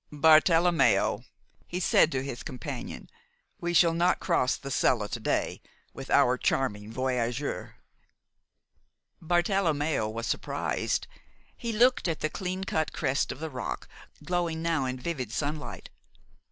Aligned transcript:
"Bartelommeo," 0.11 1.25
he 1.67 1.79
said 1.79 2.11
to 2.11 2.23
his 2.23 2.41
companion, 2.41 3.07
"we 3.59 3.71
shall 3.71 3.93
not 3.93 4.19
cross 4.19 4.57
the 4.57 4.71
Sella 4.71 5.07
to 5.09 5.19
day 5.19 5.61
with 5.93 6.09
our 6.09 6.39
charming 6.39 6.91
voyageur." 6.91 7.75
Bartelommeo 9.23 10.09
was 10.11 10.25
surprised. 10.25 11.05
He 11.55 11.71
looked 11.71 12.07
at 12.07 12.21
the 12.21 12.31
clean 12.31 12.63
cut 12.63 12.93
crest 12.93 13.31
of 13.31 13.39
the 13.39 13.51
rock, 13.51 13.87
glowing 14.23 14.63
now 14.63 14.85
in 14.85 14.97
vivid 14.99 15.31
sunlight. 15.31 15.91